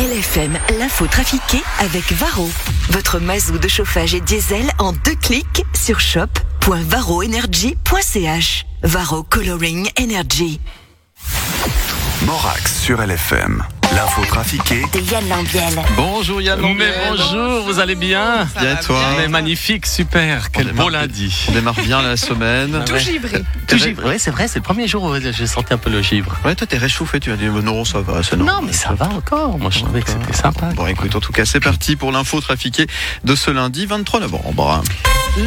[0.00, 2.48] LFM, l'info trafiquée avec Varro.
[2.88, 8.64] Votre mazou de chauffage et diesel en deux clics sur shop.varroenergy.ch.
[8.82, 10.58] Varro Coloring Energy.
[12.24, 13.62] Morax sur LFM.
[13.94, 15.82] L'info trafiquée de Yann Lambiel.
[15.96, 16.94] Bonjour Yann Mais Lambiel.
[17.10, 21.34] bonjour, vous allez bien Bien et toi Mais magnifique, super, quel beau lundi.
[21.48, 22.84] On démarre bien la semaine.
[22.86, 23.42] Tout givré.
[23.66, 24.04] Tout givre.
[24.04, 26.36] Ouais, c'est vrai, c'est le premier jour où j'ai senti un peu le givre.
[26.44, 28.64] Ouais, toi t'es réchauffé, tu as dit non, ça va, c'est Non, normal.
[28.66, 29.58] mais ça va encore.
[29.58, 30.66] Moi, je trouvais que c'était sympa.
[30.74, 32.86] Bon, écoute, en tout cas, c'est parti pour l'info trafiquée
[33.24, 34.82] de ce lundi 23 novembre.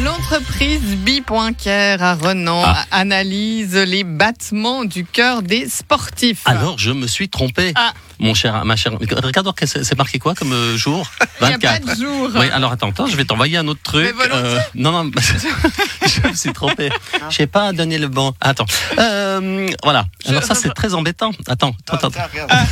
[0.02, 2.84] L'entreprise Bi.care à Renan Ah.
[2.90, 6.40] analyse les battements du cœur des sportifs.
[6.46, 7.72] Alors, je me suis trompé.
[7.74, 7.92] Ah.
[8.20, 8.92] Mon cher, ma chère.
[8.92, 12.30] Regarde, c'est marqué quoi comme euh, jour Il n'y a pas de jour.
[12.34, 14.14] Oui, alors attends, attends, je vais t'envoyer un autre truc.
[14.16, 14.60] Mais volontiers.
[14.74, 15.10] non, non,
[16.06, 16.90] je me suis trompé.
[17.30, 18.34] Je sais pas donner le bon.
[18.40, 18.66] Attends.
[18.98, 20.04] Euh, voilà.
[20.26, 21.32] Alors ça, c'est très embêtant.
[21.46, 22.28] Attends, attends, attends.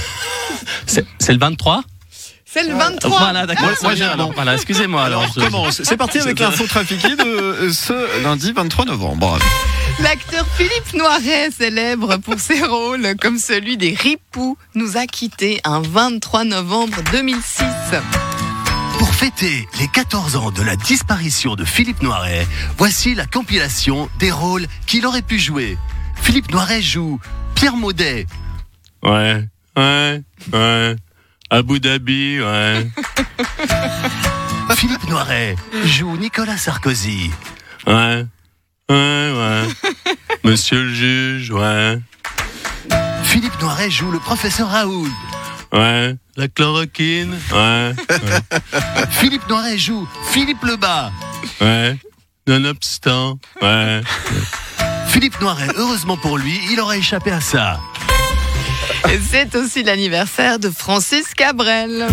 [0.87, 1.83] C'est c'est le 23
[2.53, 3.19] C'est le 23.
[3.19, 3.65] Voilà, d'accord.
[3.65, 5.03] Moi, Moi, j'ai alors, voilà, excusez-moi.
[5.05, 5.83] Alors, Alors, je- on commence.
[5.83, 9.39] C'est parti avec l'info trafiquée de euh, ce lundi 23 novembre.
[10.01, 15.81] L'acteur Philippe Noiret, célèbre pour ses rôles comme celui des Ripoux, nous a quittés un
[15.81, 17.65] 23 novembre 2006.
[18.99, 24.31] Pour fêter les 14 ans de la disparition de Philippe Noiret, voici la compilation des
[24.31, 25.77] rôles qu'il aurait pu jouer.
[26.23, 27.19] Philippe Noiret joue
[27.55, 28.27] Pierre Maudet,
[29.03, 29.43] Ouais,
[29.77, 30.97] ouais, ouais.
[31.53, 32.87] Abu Dhabi, ouais.
[34.75, 37.31] Philippe Noiret joue Nicolas Sarkozy,
[37.87, 38.25] Ouais,
[38.89, 39.69] ouais, ouais.
[40.45, 41.99] Monsieur le juge, ouais.
[43.25, 45.11] Philippe Noiret joue le professeur Raoul,
[45.75, 46.17] Ouais.
[46.39, 47.93] La chloroquine, ouais.
[49.11, 51.11] Philippe Noiret joue Philippe Lebas,
[51.61, 51.99] Ouais.
[52.47, 54.01] Nonobstant, ouais.
[55.09, 57.79] Philippe Noiret, heureusement pour lui, il aurait échappé à ça.
[59.13, 62.07] Et c'est aussi l'anniversaire de Francis Cabrel.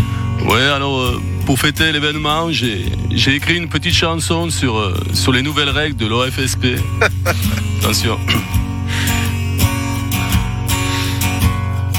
[0.46, 5.32] Ouais, alors, euh, pour fêter l'événement, j'ai, j'ai écrit une petite chanson sur, euh, sur
[5.32, 6.80] les nouvelles règles de l'OFSP.
[7.82, 8.20] Attention.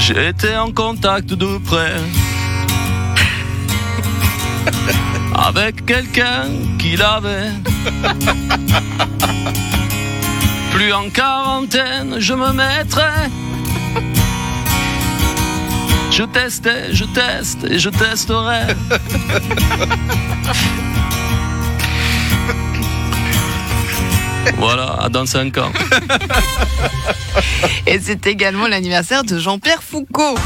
[0.00, 1.94] J'ai été en contact de près
[5.34, 6.44] avec quelqu'un
[6.78, 7.52] qui l'avait.
[10.72, 13.28] Plus en quarantaine, je me mettrai.
[16.20, 18.74] Je testais, je teste et je testerai.
[24.58, 25.72] voilà, dans 5 ans.
[27.86, 30.36] Et c'est également l'anniversaire de Jean-Pierre Foucault.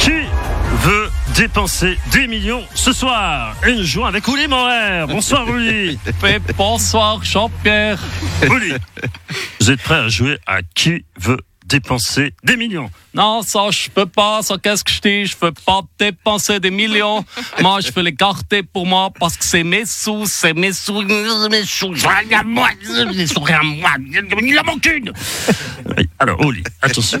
[0.00, 0.26] Qui
[0.80, 5.06] veut dépenser des millions ce soir Et nous jouons avec Ouli Morer.
[5.08, 5.98] Bonsoir Ouli.
[6.56, 7.98] bonsoir Jean-Pierre.
[8.50, 8.74] Ouli,
[9.60, 12.90] vous êtes prêt à jouer à Qui veut dépenser des millions?
[13.14, 14.42] Non, ça, je peux pas.
[14.42, 15.26] Ça, qu'est-ce que je dis?
[15.26, 17.24] Je peux pas dépenser des millions.
[17.60, 21.02] moi, je peux les garder pour moi parce que c'est mes sous, c'est mes sous,
[21.02, 21.94] mes sous.
[22.06, 22.68] À moi,
[23.12, 23.90] les sous, à moi.
[24.42, 25.12] Il en manque une.
[26.22, 27.18] Alors Ouli, attention.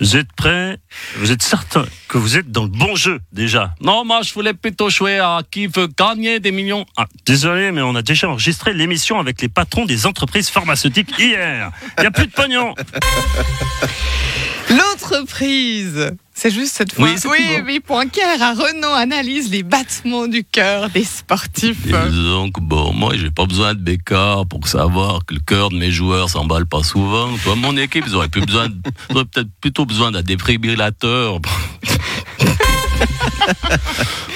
[0.00, 0.78] Vous êtes prêt
[1.16, 3.74] Vous êtes certain que vous êtes dans le bon jeu déjà?
[3.80, 6.86] Non, moi, je voulais plutôt jouer à qui veut gagner des millions.
[6.96, 11.72] Ah, désolé, mais on a déjà enregistré l'émission avec les patrons des entreprises pharmaceutiques hier.
[11.96, 12.76] Il n'y a plus de pognon.
[16.34, 17.04] C'est juste cette fois.
[17.06, 21.86] Oui, c'est oui, oui, Poincaré à Renan analyse les battements du cœur des sportifs.
[21.86, 25.76] Et donc, bon, moi, j'ai pas besoin de bécard pour savoir que le cœur de
[25.76, 27.28] mes joueurs s'emballe pas souvent.
[27.42, 28.76] Toi, mon équipe, ils auraient, plus besoin de-
[29.10, 31.40] ils auraient peut-être plutôt besoin d'un défibrillateur.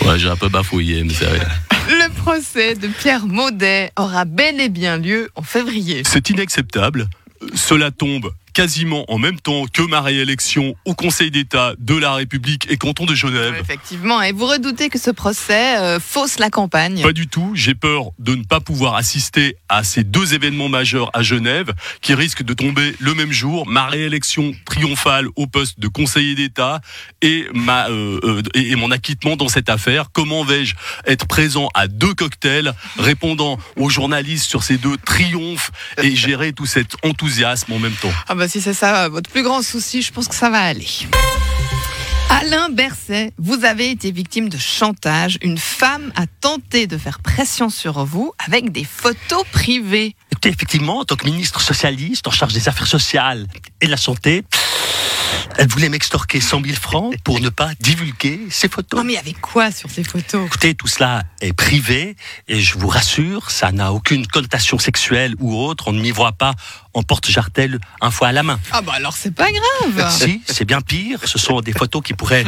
[0.05, 1.45] ouais, j'ai un peu bafouillé, mais c'est rien.
[1.89, 6.03] Le procès de Pierre Maudet aura bel et bien lieu en février.
[6.06, 7.09] C'est inacceptable.
[7.55, 12.71] Cela tombe quasiment en même temps que ma réélection au Conseil d'État de la République
[12.71, 13.55] et canton de Genève.
[13.61, 17.03] Effectivement, et vous redoutez que ce procès euh, fausse la campagne.
[17.03, 17.53] Pas du tout.
[17.55, 22.15] J'ai peur de ne pas pouvoir assister à ces deux événements majeurs à Genève qui
[22.15, 23.66] risquent de tomber le même jour.
[23.66, 26.81] Ma réélection triomphale au poste de conseiller d'État
[27.21, 30.10] et ma euh, euh, et, et mon acquittement dans cette affaire.
[30.13, 30.75] Comment vais-je
[31.07, 35.71] être présent à deux cocktails, répondant aux journalistes sur ces deux triomphes
[36.03, 38.13] et gérer tout cet enthousiasme en même temps?
[38.28, 40.89] Ah bah si c'est ça votre plus grand souci, je pense que ça va aller.
[42.30, 45.39] Alain Berset, vous avez été victime de chantage.
[45.42, 50.16] Une femme a tenté de faire pression sur vous avec des photos privées.
[50.44, 53.47] Effectivement, en tant que ministre socialiste en charge des affaires sociales
[53.80, 54.45] et de la santé,
[55.59, 58.99] Elle voulait m'extorquer 100 000 francs pour ne pas divulguer ses photos.
[58.99, 60.47] Non mais avec quoi sur ces photos?
[60.47, 62.16] Écoutez, tout cela est privé
[62.49, 65.89] et je vous rassure, ça n'a aucune connotation sexuelle ou autre.
[65.89, 66.54] On ne m'y voit pas
[66.95, 68.59] en porte-jartel un fois à la main.
[68.72, 70.10] Ah bah alors c'est pas grave.
[70.22, 71.21] Si, c'est bien pire.
[71.25, 72.45] Ce sont des photos qui pourraient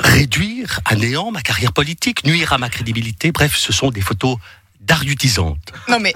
[0.00, 3.32] réduire à néant ma carrière politique, nuire à ma crédibilité.
[3.32, 4.36] Bref, ce sont des photos
[4.82, 5.72] d'argutisantes.
[5.88, 6.14] Non mais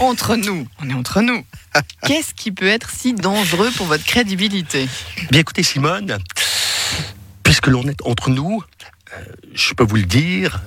[0.00, 1.44] entre nous, on est entre nous.
[2.02, 4.88] Qu'est-ce qui peut être si dangereux pour votre crédibilité?
[5.30, 6.18] Bien écoutez, Simone,
[7.42, 8.62] puisque l'on est entre nous,
[9.14, 9.24] euh,
[9.54, 10.60] je peux vous le dire,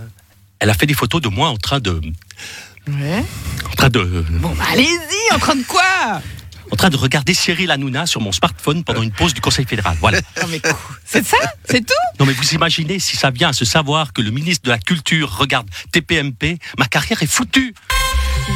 [0.59, 2.01] elle a fait des photos de moi en train de.
[2.87, 3.23] Ouais.
[3.71, 4.25] En train de.
[4.31, 6.21] Bon bah allez-y, en train de quoi?
[6.71, 9.97] En train de regarder Cyril Hanouna sur mon smartphone pendant une pause du Conseil fédéral.
[9.99, 10.19] Voilà.
[10.41, 10.77] Non mais quoi?
[11.05, 11.37] C'est ça?
[11.65, 11.93] C'est tout?
[12.19, 14.79] Non mais vous imaginez si ça vient à se savoir que le ministre de la
[14.79, 17.75] Culture regarde TPMP, ma carrière est foutue.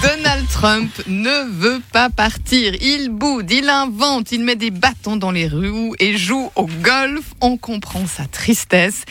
[0.02, 2.74] Donald Trump ne veut pas partir.
[2.82, 7.24] Il boude, il invente, il met des bâtons dans les roues et joue au golf.
[7.42, 9.04] On comprend sa tristesse,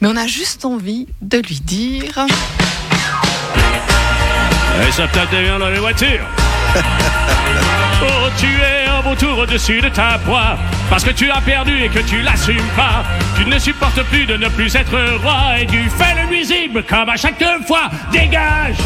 [0.00, 2.26] mais on a juste envie de lui dire.
[4.88, 5.08] Et ça
[5.58, 6.41] dans les voitures.
[8.04, 10.58] Oh, tu es un beau tour au-dessus de ta proie.
[10.90, 13.04] Parce que tu as perdu et que tu l'assumes pas.
[13.36, 15.60] Tu ne supportes plus de ne plus être roi.
[15.60, 17.88] Et tu fais le nuisible comme à chaque fois.
[18.10, 18.76] Dégage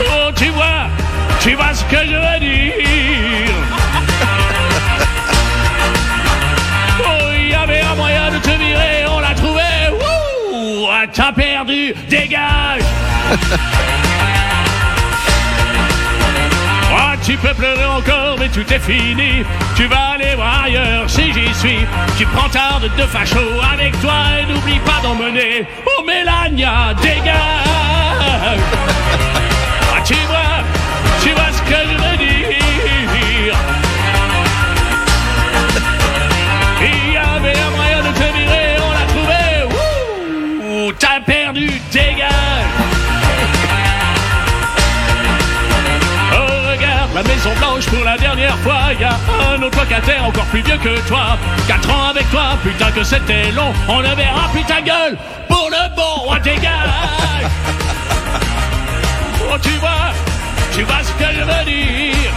[0.00, 0.88] Oh, tu vois,
[1.40, 3.54] tu vois ce que je veux dire.
[7.04, 9.62] Oh, il y avait un moyen de te virer, on l'a trouvé.
[9.92, 12.82] Wouh T'as perdu, dégage
[17.24, 19.44] tu peux pleurer encore, mais tout est fini.
[19.76, 21.78] Tu vas aller voir ailleurs si j'y suis.
[22.18, 23.38] Tu prends ta de facho
[23.72, 25.66] avec toi et n'oublie pas d'emmener.
[25.86, 26.94] Oh, Mélania,
[47.86, 48.92] pour la dernière fois.
[48.98, 49.16] Y a
[49.50, 51.38] un autre locataire encore plus vieux que toi.
[51.66, 53.72] Quatre ans avec toi, putain que c'était long.
[53.88, 55.16] On avait rempli ta gueule
[55.48, 57.50] pour le bon Oh dégage
[59.50, 60.12] Oh tu vois,
[60.74, 62.32] tu vois ce que je veux dire.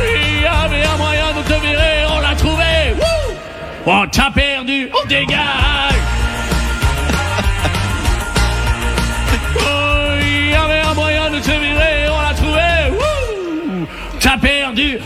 [0.00, 2.94] Il y avait un moyen de te virer, on l'a trouvé.
[2.96, 3.36] Wouh!
[3.86, 6.19] Oh t'as perdu, on dégage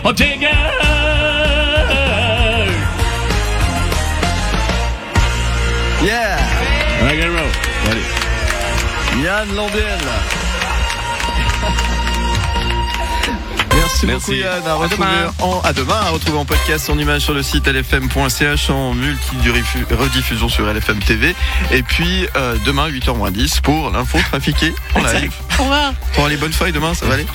[0.04, 0.54] perdu, on dégage.
[6.02, 6.36] Yeah
[7.02, 7.50] Rock and roll.
[7.90, 8.24] Allez.
[13.84, 14.06] Lambiel.
[14.06, 14.36] Merci, beaucoup Merci.
[14.40, 14.66] Yann.
[14.66, 15.08] À, retrouver
[15.40, 20.48] en, à demain, à retrouver en podcast en image sur le site lfm.ch en multi-rediffusion
[20.48, 21.34] sur LFM TV.
[21.70, 25.32] Et puis euh, demain 8h10 pour l'info trafiquée en live.
[25.58, 25.92] Au revoir.
[26.14, 27.26] Pour les bonnes feuilles demain, ça va aller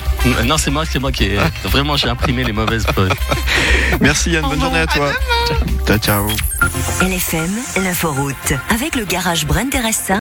[0.44, 1.38] Non, c'est moi, c'est moi qui ai.
[1.64, 3.10] Vraiment, j'ai imprimé les mauvaises feuilles.
[4.00, 5.12] Merci Yann, bonne journée à toi.
[5.86, 6.26] Ciao ciao.
[7.00, 7.50] LFM,
[7.82, 8.52] l'inforoute.
[8.68, 10.00] Avec le garage Brand Teresa